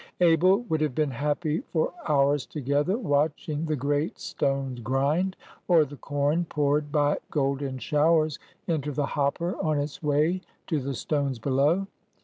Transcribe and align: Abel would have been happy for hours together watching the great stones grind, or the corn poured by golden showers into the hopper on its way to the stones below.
Abel 0.19 0.61
would 0.63 0.81
have 0.81 0.95
been 0.95 1.11
happy 1.11 1.59
for 1.67 1.93
hours 2.07 2.47
together 2.47 2.97
watching 2.97 3.65
the 3.65 3.75
great 3.75 4.17
stones 4.17 4.79
grind, 4.79 5.35
or 5.67 5.85
the 5.85 5.95
corn 5.95 6.43
poured 6.45 6.91
by 6.91 7.17
golden 7.29 7.77
showers 7.77 8.39
into 8.65 8.91
the 8.93 9.05
hopper 9.05 9.55
on 9.63 9.77
its 9.77 10.01
way 10.01 10.41
to 10.65 10.79
the 10.79 10.95
stones 10.95 11.37
below. 11.37 11.85